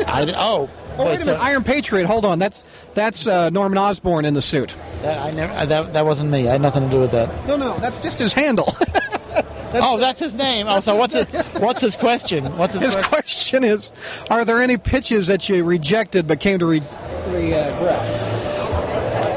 [0.07, 2.05] I, oh Oh, wait a minute, Iron Patriot.
[2.05, 4.75] Hold on, that's that's uh, Norman Osborn in the suit.
[5.01, 7.47] that, I never, uh, that, that wasn't me i had nothing to do with that
[7.47, 8.73] No, no, that's just his handle.
[9.83, 10.67] oh that's his name.
[10.67, 11.25] Oh so what's his,
[11.59, 12.57] what's his question?
[12.57, 13.61] What's his, his question?
[13.61, 13.91] question is:
[14.29, 16.81] Are there any pitches that you rejected but came to re-
[17.27, 18.35] regret?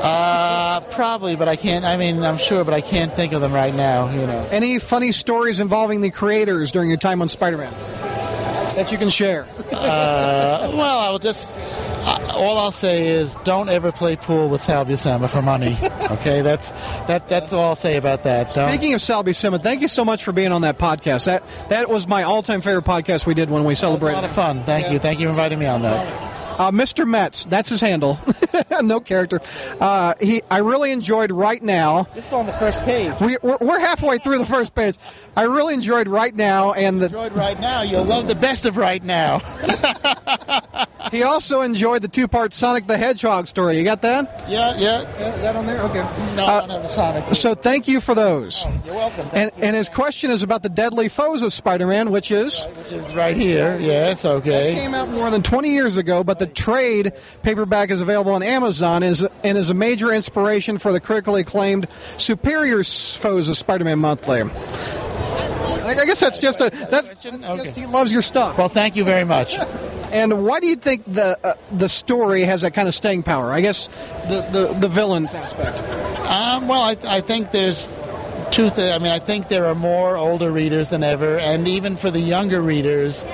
[0.01, 3.53] uh probably but i can't i mean i'm sure but i can't think of them
[3.53, 4.47] right now you know.
[4.49, 8.28] Any funny stories involving the creators during your time on Spider-Man
[8.77, 9.47] that you can share?
[9.73, 11.51] Uh, well, I will just.
[11.51, 15.77] Uh, all I'll say is, don't ever play pool with Sal Buscema for money.
[16.09, 17.29] Okay, that's that.
[17.29, 18.55] That's all I'll say about that.
[18.55, 21.27] Don't, Speaking of Sal Buscema, thank you so much for being on that podcast.
[21.27, 24.25] That that was my all-time favorite podcast we did when we was a lot celebrated.
[24.25, 24.65] of fun.
[24.65, 24.99] Thank you.
[24.99, 26.38] Thank you for inviting me on that.
[26.59, 27.07] Uh, Mr.
[27.07, 28.19] Metz, that's his handle.
[28.83, 29.41] no character.
[29.81, 32.09] Uh, he, I really enjoyed Right Now.
[32.17, 33.15] Just on the first page.
[33.21, 34.97] We, we're, we're halfway through the first page.
[35.37, 37.83] I really enjoyed Right Now, and the, Enjoyed right now.
[37.83, 39.41] You'll love the best of right now.
[41.11, 43.79] he also enjoyed the two-part Sonic the Hedgehog story.
[43.79, 44.49] You got that?
[44.49, 45.03] yeah, yeah.
[45.35, 45.81] Is that on there?
[45.83, 46.01] Okay.
[46.37, 47.35] No, Uh, I don't have the Sonic.
[47.35, 48.67] So thank you for those.
[48.87, 49.29] You're welcome.
[49.33, 49.63] And, you.
[49.65, 53.37] and his question is about the deadly foes of Spider-Man, which is Which is right
[53.37, 53.79] here.
[53.81, 54.25] Yes.
[54.25, 54.75] Okay.
[54.75, 59.03] came out more than 20 years ago, but the trade paperback is available on Amazon
[59.03, 64.43] is, and is a major inspiration for the critically acclaimed Superior Foes of Spider-Man Monthly.
[65.97, 67.71] I guess that's just a that's, that's just- Okay.
[67.71, 68.59] he loves your stuff.
[68.59, 69.57] Well, thank you very much.
[70.11, 73.53] And why do you think the uh, the story has that kind of staying power?
[73.53, 73.89] I guess
[74.27, 75.81] the the, the villains aspect.
[76.21, 77.99] Um, well, I, I think there's
[78.51, 78.91] two things.
[78.91, 82.21] I mean, I think there are more older readers than ever, and even for the
[82.21, 83.27] younger readers,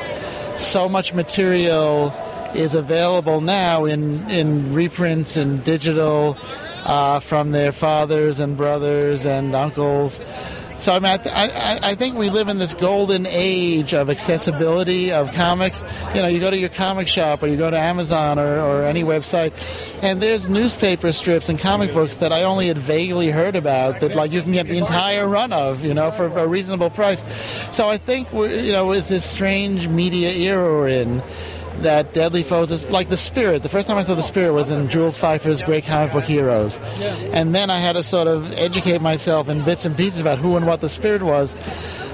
[0.57, 2.13] so much material
[2.57, 6.37] is available now in in reprints and digital
[6.85, 10.21] uh, from their fathers and brothers and uncles.
[10.85, 14.11] So I mean, I, th- I, I- think we live in this golden age of
[14.11, 15.83] accessibility of comics.
[16.15, 18.83] You know, you go to your comic shop or you go to Amazon or, or
[18.85, 19.55] any website,
[20.03, 24.15] and there's newspaper strips and comic books that I only had vaguely heard about that
[24.15, 27.25] like you can get the entire run of, you know, for a reasonable price.
[27.75, 31.23] So I think we're, you know, it's this strange media era we're in
[31.83, 33.63] that Deadly Foes is like the Spirit.
[33.63, 36.79] The first time I saw the Spirit was in Jules Feiffer's Great Comic Book Heroes,
[37.33, 40.57] and then I had to sort of educate myself in bits and pieces about who
[40.57, 41.55] and what the Spirit was.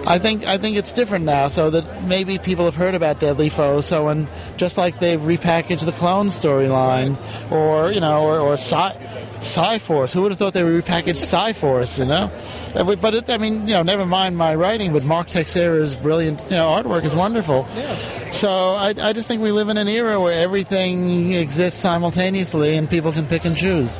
[0.06, 3.50] I think I think it's different now, so that maybe people have heard about Deadly
[3.50, 3.86] Foes.
[3.86, 7.18] So when just like they've repackaged the clone storyline,
[7.50, 8.96] or you know, or, or Psi,
[9.40, 10.12] Psi-Force.
[10.12, 11.98] Who would have thought they would repackage Psi-Force?
[11.98, 12.30] You know,
[12.74, 16.50] but it, I mean, you know, never mind my writing, but Mark Texeira's brilliant, you
[16.50, 17.66] know, artwork is wonderful.
[17.74, 18.30] Yeah.
[18.30, 22.88] So I, I just think we live in an era where everything exists simultaneously and
[22.88, 23.98] people can pick and choose.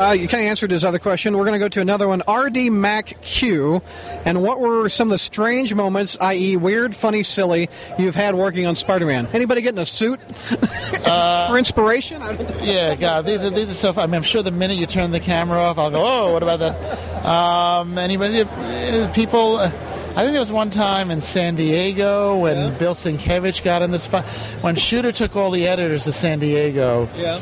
[0.00, 1.36] Uh, you kind of answered his other question.
[1.36, 2.22] We're going to go to another one.
[2.26, 3.82] RD Mac Q.
[4.24, 8.64] And what were some of the strange moments, i.e., weird, funny, silly, you've had working
[8.64, 9.28] on Spider-Man?
[9.34, 12.22] Anybody getting a suit for inspiration?
[12.62, 13.92] Yeah, God, these are these are so.
[13.92, 14.04] Fun.
[14.04, 16.42] I mean, I'm sure the minute you turn the camera off, I'll go, oh, what
[16.42, 17.26] about that?
[17.26, 19.56] Um, anybody, uh, people.
[19.56, 19.66] Uh,
[20.10, 24.00] I think there was one time in San Diego when Bill Sienkiewicz got in the
[24.00, 24.24] spot.
[24.62, 27.38] When Shooter took all the editors to San Diego, Yeah.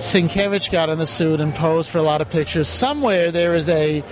[0.00, 2.68] Sienkiewicz got in the suit and posed for a lot of pictures.
[2.68, 4.02] Somewhere there is a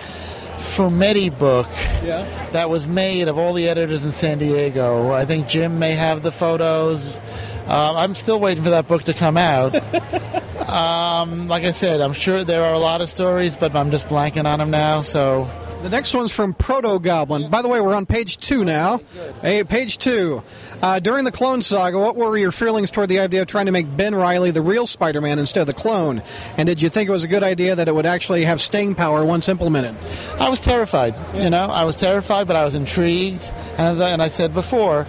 [0.59, 1.67] Fumetti book
[2.05, 2.27] Yeah.
[2.53, 5.11] that was made of all the editors in San Diego.
[5.13, 7.19] I think Jim may have the photos.
[7.67, 9.75] Um, I'm still waiting for that book to come out.
[10.69, 14.09] um, like I said, I'm sure there are a lot of stories, but I'm just
[14.09, 15.01] blanking on them now.
[15.03, 15.51] So
[15.83, 17.51] The next one's from Proto Goblin.
[17.51, 19.01] By the way, we're on page two now.
[19.43, 20.43] Hey, page two.
[20.83, 23.73] Uh, during the Clone Saga, what were your feelings toward the idea of trying to
[23.73, 26.23] make Ben Reilly the real Spider-Man instead of the clone?
[26.57, 28.97] And did you think it was a good idea that it would actually have staying
[28.97, 29.97] power once implemented?
[30.41, 31.15] I was terrified.
[31.37, 33.49] You know, I was terrified, but I was intrigued.
[33.77, 35.07] And as I, and I said before,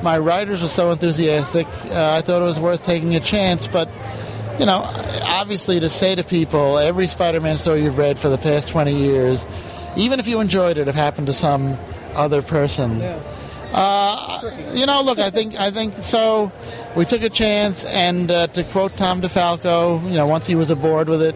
[0.00, 1.66] my writers were so enthusiastic.
[1.66, 3.88] Uh, I thought it was worth taking a chance, but
[4.60, 8.68] you know, obviously to say to people, every Spider-Man story you've read for the past
[8.68, 9.44] 20 years,
[9.96, 11.78] even if you enjoyed it, it happened to some
[12.14, 13.00] other person.
[13.00, 13.20] Yeah.
[13.72, 16.52] Uh, you know, look, I think I think so.
[16.94, 20.70] We took a chance, and uh, to quote Tom DeFalco, you know, once he was
[20.70, 21.34] aboard with it,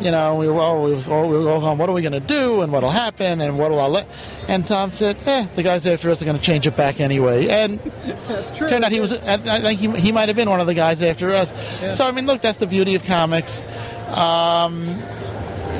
[0.00, 2.02] you know, we were all, we were all, we were all going, what are we
[2.02, 4.08] going to do, and what'll happen, and what'll I let?
[4.48, 7.46] And Tom said, eh, the guys after us are going to change it back anyway.
[7.46, 7.78] And
[8.28, 8.68] That's true.
[8.68, 10.74] turned out he was, I I think he, he might have been one of the
[10.74, 11.52] guys after us.
[11.80, 11.92] Yeah.
[11.92, 13.62] So I mean, look, that's the beauty of comics.
[14.08, 15.00] Um,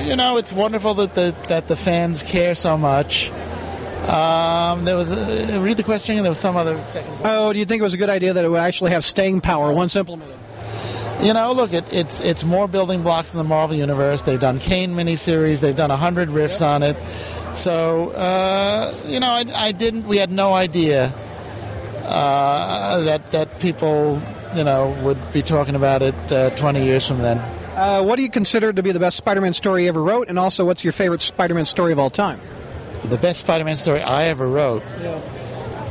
[0.00, 3.30] you know, it's wonderful that the that the fans care so much.
[3.30, 7.18] Um, there was a, read the question, and there was some other second.
[7.24, 9.40] Oh, do you think it was a good idea that it would actually have staying
[9.40, 10.36] power once implemented?
[11.22, 14.22] You know, look, it, it's it's more building blocks in the Marvel universe.
[14.22, 15.60] They've done Kaine miniseries.
[15.60, 16.96] They've done a hundred riffs on it.
[17.56, 20.06] So, uh, you know, I, I didn't.
[20.06, 21.06] We had no idea
[22.04, 24.20] uh, that that people,
[24.54, 27.38] you know, would be talking about it uh, 20 years from then.
[27.74, 30.38] Uh, what do you consider to be the best Spider-Man story you ever wrote, and
[30.38, 32.40] also what's your favorite Spider-Man story of all time?
[33.02, 34.84] The best Spider-Man story I ever wrote.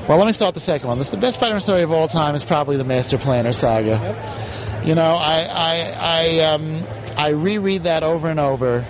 [0.08, 0.98] Well, let me start with the second one.
[0.98, 4.82] This, the best Spider-Man story of all time is probably the Master Planner saga.
[4.86, 6.84] You know, I I I, um,
[7.18, 8.86] I reread that over and over.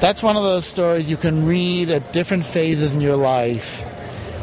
[0.00, 3.84] That's one of those stories you can read at different phases in your life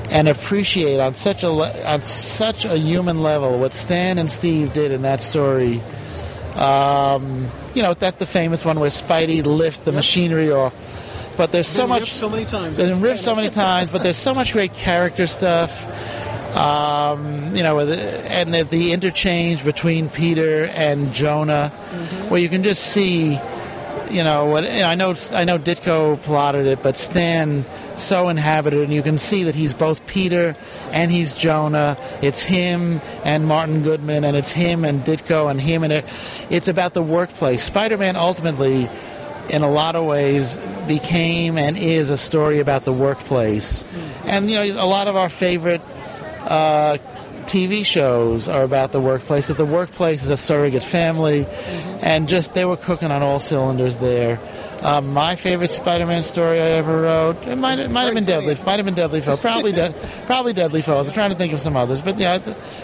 [0.10, 4.74] and appreciate on such a le- on such a human level what Stan and Steve
[4.74, 5.82] did in that story.
[6.56, 10.74] Um, you know, that's the famous one where Spidey lifts the machinery off.
[11.38, 12.78] But there's so much so many times.
[12.78, 15.86] been riffed so many times, but there's so much great character stuff.
[16.56, 21.70] Um, you know, and the, the interchange between Peter and Jonah,
[22.28, 23.40] where you can just see,
[24.12, 25.16] you know, what I know.
[25.32, 29.74] I know Ditko plotted it, but Stan so inhabited, and you can see that he's
[29.74, 30.56] both Peter
[30.92, 31.98] and he's Jonah.
[32.22, 36.06] It's him and Martin Goodman, and it's him and Ditko and him and it.
[36.50, 37.64] It's about the workplace.
[37.64, 38.90] Spider-Man ultimately
[39.50, 43.84] in a lot of ways became and is a story about the workplace.
[44.26, 45.82] And you know, a lot of our favorite
[46.42, 46.98] uh,
[47.52, 51.46] TV shows are about the workplace because the workplace is a surrogate family,
[52.02, 54.40] and just they were cooking on all cylinders there.
[54.82, 58.56] Um, my favorite Spider-Man story I ever wrote, it might, it might have been Deadly,
[58.66, 59.94] might have been Deadly Foe, probably de-
[60.28, 61.02] probably Deadly Foe.
[61.02, 62.38] I'm trying to think of some others, but yeah,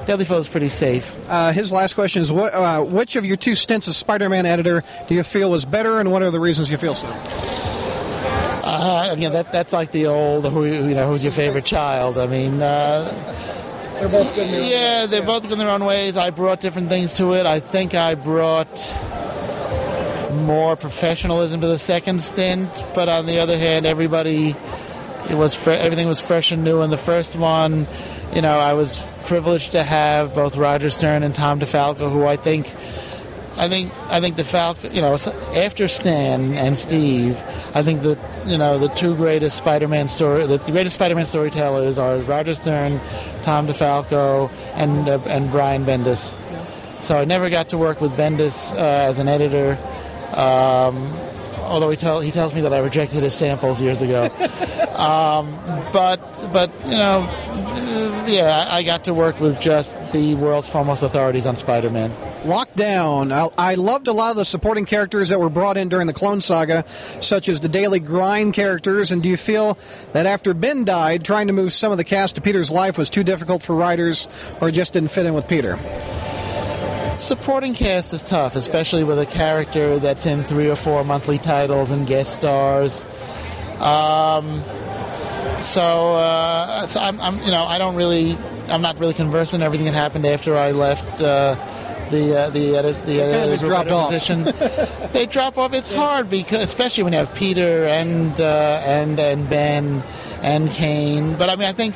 [0.05, 1.15] Deadly Foe is pretty safe.
[1.29, 4.83] Uh, his last question is: what, uh, Which of your two stints as Spider-Man editor
[5.07, 7.07] do you feel was better, and what are the reasons you feel so?
[7.07, 12.17] Uh, again, that that's like the old who you know who's your favorite child.
[12.17, 13.45] I mean, uh,
[13.99, 14.47] They're both good.
[14.47, 16.17] yeah, they're both good in their own ways.
[16.17, 17.45] I brought different things to it.
[17.45, 18.77] I think I brought
[20.31, 24.55] more professionalism to the second stint, but on the other hand, everybody
[25.29, 27.87] it was fre- everything was fresh and new in the first one.
[28.33, 32.35] You know, I was privileged to have both Roger Stern and Tom DeFalco, who I
[32.37, 32.73] think.
[33.57, 35.15] I think I think DeFalco, you know,
[35.59, 37.41] after Stan and Steve,
[37.73, 42.17] I think that you know the two greatest Spider-Man story, the greatest Spider-Man storytellers are
[42.17, 43.01] Roger Stern,
[43.43, 46.35] Tom DeFalco, and uh, and Brian Bendis.
[47.01, 49.77] So I never got to work with Bendis uh, as an editor.
[50.33, 51.13] Um,
[51.67, 54.23] although he, tell, he tells me that I rejected his samples years ago.
[54.93, 55.59] um,
[55.93, 56.17] but
[56.51, 57.21] but you know,
[58.27, 62.11] yeah, I got to work with just the world's foremost authorities on Spider-Man.
[62.43, 63.31] Lockdown.
[63.31, 66.13] I, I loved a lot of the supporting characters that were brought in during the
[66.13, 66.85] Clone Saga,
[67.21, 69.11] such as the Daily Grind characters.
[69.11, 69.77] And do you feel
[70.13, 73.09] that after Ben died, trying to move some of the cast to Peter's life was
[73.09, 74.27] too difficult for writers,
[74.61, 75.77] or just didn't fit in with Peter?
[77.17, 81.89] Supporting cast is tough, especially with a character that's in three or four monthly titles
[81.89, 83.03] and guest stars.
[83.79, 84.61] Um,
[85.57, 89.65] so, uh, so I'm, I'm, you know, I don't really, I'm not really conversant in
[89.65, 91.19] everything that happened after I left.
[91.19, 91.55] Uh,
[92.11, 94.09] the uh, the edit the, the dropped off.
[94.09, 94.43] position.
[95.13, 95.73] they drop off.
[95.73, 100.03] It's hard because especially when you have Peter and uh, and and Ben
[100.41, 101.35] and Kaine.
[101.35, 101.95] But I mean, I think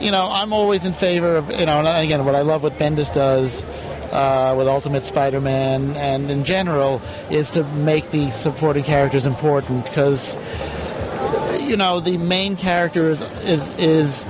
[0.00, 2.78] you know I'm always in favor of you know and again what I love what
[2.78, 3.64] Bendis does.
[4.08, 10.34] Uh, with Ultimate Spider-Man and in general is to make the supporting characters important because
[11.60, 14.24] you know the main character is is is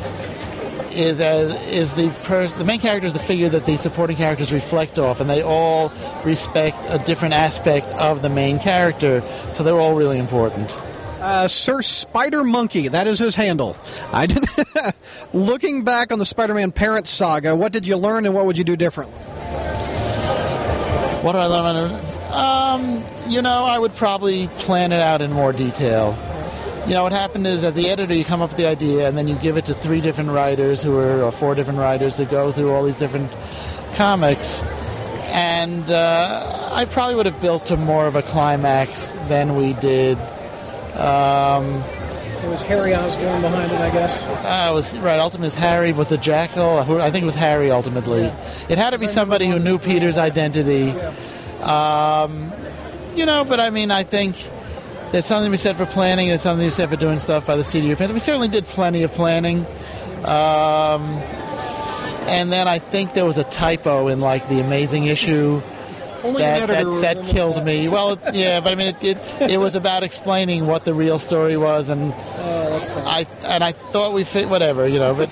[0.98, 4.52] is as is the pers- the main character is the figure that the supporting characters
[4.52, 5.92] reflect off, and they all
[6.24, 9.22] respect a different aspect of the main character,
[9.52, 10.74] so they're all really important.
[11.20, 13.76] Uh, Sir Spider Monkey, that is his handle.
[14.12, 14.50] I didn't.
[15.32, 18.64] Looking back on the Spider-Man parent saga, what did you learn and what would you
[18.64, 19.18] do differently?
[21.22, 22.00] What did I learn?
[22.30, 26.16] Um, you know, I would probably plan it out in more detail.
[26.88, 29.16] You know, what happened is as the editor, you come up with the idea and
[29.18, 32.24] then you give it to three different writers who are, or four different writers to
[32.24, 33.30] go through all these different
[33.96, 34.62] comics.
[35.26, 40.16] And uh, I probably would have built to more of a climax than we did.
[40.94, 41.74] Um,
[42.42, 44.24] It was Harry Osborn behind it, I guess.
[44.24, 45.20] uh, it was right.
[45.20, 46.82] Ultimately, it was Harry was the jackal.
[46.84, 47.70] Who- I think it was Harry.
[47.70, 48.22] Ultimately,
[48.70, 50.92] it had to be somebody who knew Peter's identity.
[51.60, 52.50] Um,
[53.14, 54.36] you know, but I mean, I think
[55.12, 56.28] there's something to be said for planning.
[56.28, 58.12] There's something to be said for doing stuff by the seat of.
[58.12, 59.66] We certainly did plenty of planning.
[60.24, 61.18] Um,
[62.28, 65.62] and then I think there was a typo in like the amazing issue
[66.28, 67.88] Only that, an editor that, that remembered killed me.
[67.88, 71.56] Well, yeah, but I mean, it, it it was about explaining what the real story
[71.56, 73.04] was, and Oh.
[73.06, 75.14] I and I thought we fit whatever, you know.
[75.14, 75.30] But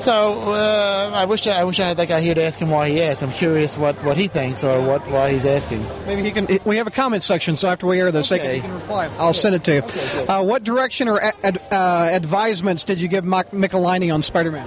[0.00, 2.70] so uh, I wish I, I wish I had that guy here to ask him
[2.70, 3.22] why he asked.
[3.22, 5.86] I'm curious what, what he thinks or what why he's asking.
[6.06, 6.46] Maybe he can.
[6.64, 8.54] We have a comment section, so after we air this, they can- Okay.
[8.56, 9.08] he can reply.
[9.18, 9.82] I'll send it to you.
[10.28, 14.66] Uh, what direction or ad, uh, advisements did you give Mike Michelinie on Spider-Man?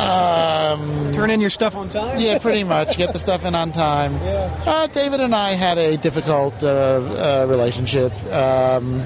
[0.00, 2.18] Um, Turn in your stuff on time.
[2.18, 2.96] yeah, pretty much.
[2.96, 4.16] Get the stuff in on time.
[4.16, 9.00] Uh, David and I had a difficult uh, uh, relationship, um,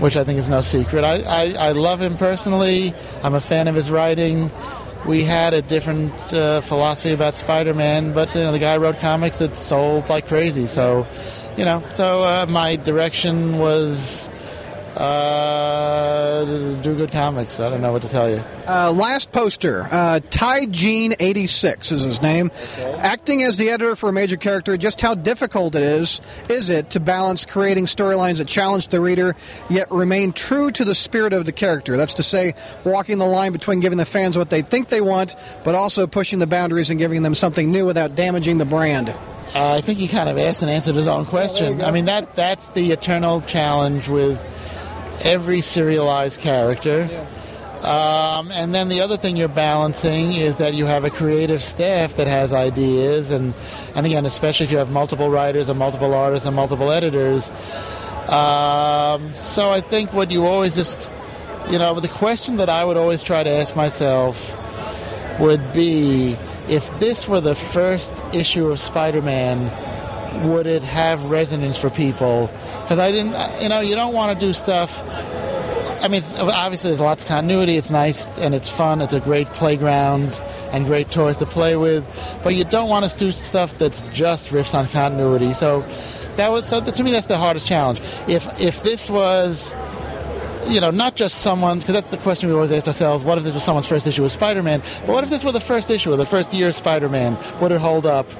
[0.00, 1.04] which I think is no secret.
[1.04, 2.94] I, I, I love him personally.
[3.22, 4.50] I'm a fan of his writing.
[5.06, 9.38] We had a different uh, philosophy about Spider-Man, but you know, the guy wrote comics
[9.38, 10.66] that sold like crazy.
[10.66, 11.06] So,
[11.58, 14.30] you know, so uh, my direction was
[14.96, 16.44] uh,
[16.82, 17.58] do good comics.
[17.58, 18.36] I don't know what to tell you.
[18.36, 22.50] Uh, last poster, uh, Ty Gene 86 is his name.
[22.78, 26.90] Acting as the editor for a major character, just how difficult it is, is it
[26.90, 29.34] to balance creating storylines that challenge the reader,
[29.68, 31.96] yet remain true to the spirit of the character?
[31.96, 35.34] That's to say, walking the line between giving the fans what they think they want,
[35.64, 39.08] but also pushing the boundaries and giving them something new without damaging the brand.
[39.54, 41.80] Uh, I think he kind of asked and answered his own question.
[41.80, 44.44] I mean, that that's the eternal challenge with
[45.22, 47.26] every serialized character.
[47.82, 52.14] Um, and then the other thing you're balancing is that you have a creative staff
[52.14, 53.52] that has ideas, and
[53.94, 57.50] and again, especially if you have multiple writers and multiple artists and multiple editors.
[57.50, 61.10] Um, so I think what you always just,
[61.70, 64.56] you know, the question that I would always try to ask myself
[65.38, 66.38] would be
[66.68, 69.70] if this were the first issue of Spider-Man,
[70.42, 72.50] would it have resonance for people?
[72.82, 75.02] Because I didn't, you know, you don't want to do stuff.
[76.02, 77.76] I mean, obviously there's lots of continuity.
[77.76, 79.00] It's nice and it's fun.
[79.00, 82.04] It's a great playground and great toys to play with.
[82.42, 85.54] But you don't want to do stuff that's just riffs on continuity.
[85.54, 85.80] So
[86.36, 88.00] that would, so to me, that's the hardest challenge.
[88.28, 89.74] If if this was
[90.66, 93.44] you know, not just someone, because that's the question we always ask ourselves, what if
[93.44, 94.80] this was someone's first issue of Spider-Man?
[95.00, 97.38] But what if this were the first issue or the first year of Spider-Man?
[97.60, 98.30] Would it hold up?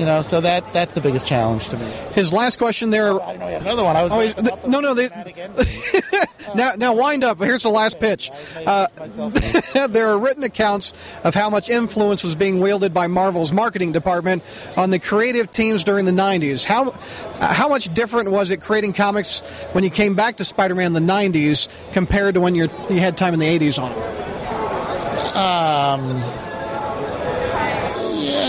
[0.00, 1.84] You know, so that that's the biggest challenge to me.
[2.12, 3.20] His last question there.
[3.22, 3.96] I know you had another one.
[3.96, 4.94] I was Oh, th- no, no.
[4.94, 5.08] They,
[6.54, 7.38] now, now wind up.
[7.38, 8.30] Here's the last pitch.
[8.56, 8.86] Uh,
[9.88, 14.42] there are written accounts of how much influence was being wielded by Marvel's marketing department
[14.74, 16.64] on the creative teams during the 90s.
[16.64, 19.40] How uh, how much different was it creating comics
[19.72, 23.18] when you came back to Spider-Man in the 90s compared to when you you had
[23.18, 25.36] time in the 80s on it?
[25.36, 26.22] Um,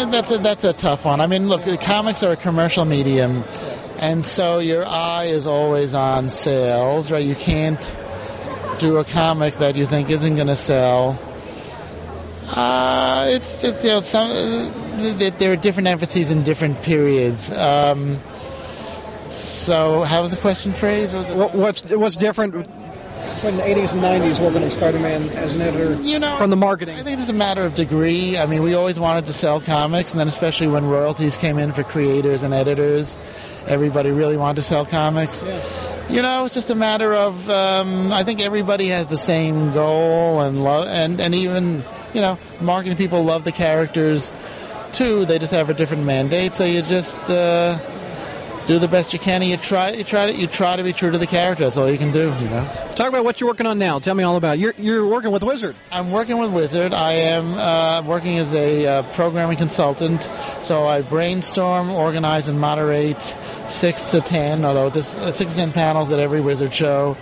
[0.05, 1.21] that's a that's a tough one.
[1.21, 3.43] I mean, look, comics are a commercial medium,
[3.97, 7.25] and so your eye is always on sales, right?
[7.25, 7.97] You can't
[8.79, 11.19] do a comic that you think isn't going to sell.
[12.47, 17.51] Uh, it's just you know some uh, there are different emphases in different periods.
[17.51, 18.19] Um,
[19.29, 21.13] so, how was the question phrased?
[21.13, 22.67] What, what's what's different
[23.41, 26.55] between the 80s and 90s working on Spider-Man as an editor you know, from the
[26.55, 26.93] marketing?
[26.93, 28.37] I think it's just a matter of degree.
[28.37, 31.71] I mean, we always wanted to sell comics, and then especially when royalties came in
[31.71, 33.17] for creators and editors,
[33.65, 35.43] everybody really wanted to sell comics.
[36.07, 37.49] You know, it's just a matter of.
[37.49, 41.83] Um, I think everybody has the same goal, and love, and and even
[42.13, 44.31] you know, marketing people love the characters
[44.93, 45.25] too.
[45.25, 47.17] They just have a different mandate, so you just.
[47.27, 47.79] Uh,
[48.68, 50.93] do the best you can, and you try, you try to, you try to be
[50.93, 51.64] true to the character.
[51.64, 52.64] That's all you can do, you know.
[52.95, 53.99] Talk about what you're working on now.
[53.99, 54.62] Tell me all about it.
[54.62, 55.76] You're, you're working with Wizard.
[55.91, 56.93] I'm working with Wizard.
[56.93, 60.28] I am uh, working as a uh, programming consultant.
[60.62, 63.22] So I brainstorm, organize, and moderate
[63.68, 67.18] six to ten, although this uh, six to ten panels at every Wizard show.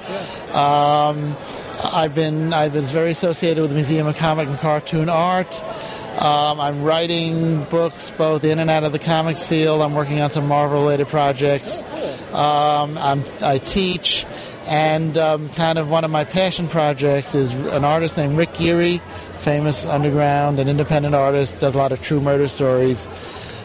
[0.54, 1.36] Um,
[1.82, 5.64] I've been I've been very associated with the Museum of Comic and Cartoon Art.
[6.20, 9.82] Um, I'm writing books both in and out of the comics field.
[9.82, 11.82] I'm working on some Marvel-related projects.
[12.34, 14.26] Um, I teach,
[14.68, 18.98] and um, kind of one of my passion projects is an artist named Rick Geary,
[19.38, 23.08] famous underground and independent artist, does a lot of true murder stories.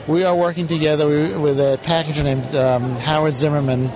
[0.07, 1.09] We are working together
[1.41, 3.91] with a packager named um, Howard Zimmerman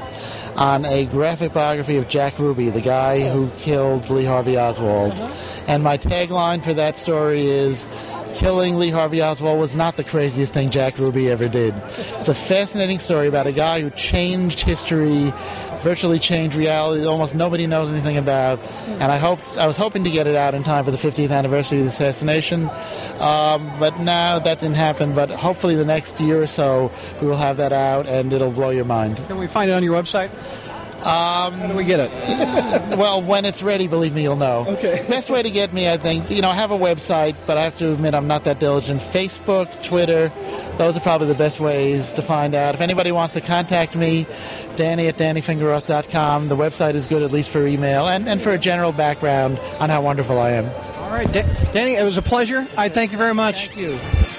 [0.59, 5.13] on a graphic biography of Jack Ruby, the guy who killed Lee Harvey Oswald.
[5.69, 7.87] And my tagline for that story is
[8.35, 11.75] killing Lee Harvey Oswald was not the craziest thing Jack Ruby ever did.
[12.19, 15.33] It's a fascinating story about a guy who changed history,
[15.81, 18.61] virtually changed reality almost nobody knows anything about.
[18.87, 21.31] And I hoped I was hoping to get it out in time for the 50th
[21.31, 22.69] anniversary of the assassination,
[23.19, 25.15] um, but now that didn't happen.
[25.15, 28.71] But hopefully the next year or so we will have that out, and it'll blow
[28.71, 29.17] your mind.
[29.27, 30.31] Can we find it on your website?
[31.01, 32.11] Um, do we get it?
[32.99, 34.67] well, when it's ready, believe me, you'll know.
[34.69, 35.05] Okay.
[35.09, 37.63] Best way to get me, I think, you know, I have a website, but I
[37.63, 39.01] have to admit I'm not that diligent.
[39.01, 40.33] Facebook, Twitter,
[40.77, 42.75] those are probably the best ways to find out.
[42.75, 44.27] If anybody wants to contact me,
[44.77, 46.49] Danny at DannyFingeroff.com.
[46.49, 49.91] The website is good, at least for email, and, and for a general background on
[49.91, 50.67] how wonderful I am.
[50.67, 52.67] All right, Da- Danny, it was a pleasure.
[52.77, 53.69] I thank you very much.
[53.69, 54.38] Thank you.